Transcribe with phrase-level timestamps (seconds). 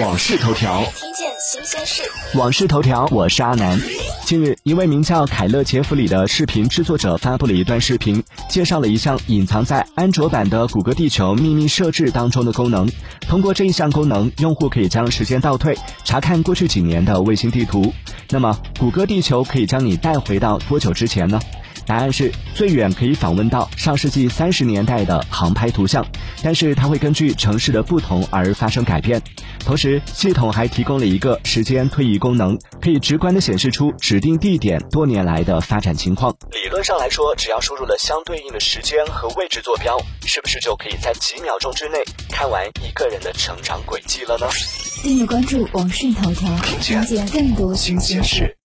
[0.00, 2.02] 往事头条，听见新鲜事。
[2.36, 3.80] 往事头条，我是阿南。
[4.24, 12.90] 近日，一位名叫凯勒杰弗里的视频制作者发布了一段视频，介绍了一项隐藏在安卓版的谷歌地球秘密设置当中的功能。
[13.20, 17.94] 通过这一项功能，用户可以将时间倒退，查看过去几年的卫星地图。
[18.30, 21.40] 那么，谷歌地球可以将你带回到多久之前呢？
[21.86, 26.04] 答案是最远可以访问到上世纪三十年代的航拍图像，
[26.44, 29.20] 但是它会根据城市的不同而发生改变。
[29.60, 36.36] 同时，系统还提供了一个时间推移功能，可以直观的显示出指定地点多年来的发展情况。
[36.52, 41.98] 理论上来说，只要输入了相对应的时间和位置坐标，是不是就可以在几秒钟之内
[42.28, 44.46] 看完一个人的成长轨迹了呢？
[45.02, 48.54] 订阅关注网讯头条，了解更多新鲜事。